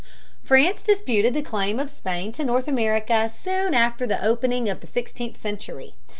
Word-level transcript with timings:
France 0.41 0.81
disputed 0.81 1.35
the 1.35 1.43
claim 1.43 1.79
of 1.79 1.91
Spain 1.91 2.31
to 2.31 2.43
North 2.43 2.67
America 2.67 3.29
soon 3.29 3.75
after 3.75 4.07
the 4.07 4.25
opening 4.25 4.67
of 4.67 4.79
the 4.79 4.87
sixteenth 4.87 5.39
century. 5.39 5.93